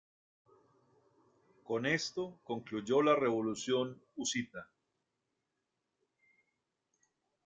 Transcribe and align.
Con 1.63 1.85
esto, 1.85 2.39
concluyó 2.43 3.03
la 3.03 3.13
revolución 3.15 4.01
husita. 4.15 4.67